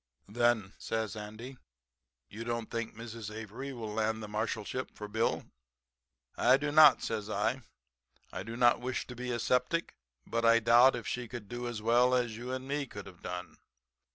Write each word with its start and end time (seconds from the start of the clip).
"'Then,' 0.27 0.73
says 0.79 1.15
Andy, 1.15 1.57
'you 2.27 2.43
don't 2.43 2.71
think 2.71 2.95
Mrs. 2.95 3.31
Avery 3.31 3.71
will 3.71 3.93
land 3.93 4.23
the 4.23 4.27
Marshalship 4.27 4.89
for 4.95 5.07
Bill?' 5.07 5.45
"'I 6.37 6.57
do 6.57 6.71
not,' 6.71 7.03
says 7.03 7.29
I. 7.29 7.61
'I 8.33 8.41
do 8.41 8.57
not 8.57 8.81
wish 8.81 9.05
to 9.05 9.15
be 9.15 9.29
a 9.31 9.37
septic, 9.37 9.93
but 10.25 10.43
I 10.43 10.59
doubt 10.59 10.95
if 10.95 11.05
she 11.05 11.27
can 11.27 11.47
do 11.47 11.67
as 11.67 11.83
well 11.83 12.15
as 12.15 12.35
you 12.35 12.51
and 12.51 12.67
me 12.67 12.87
could 12.87 13.05
have 13.05 13.21
done.' 13.21 13.57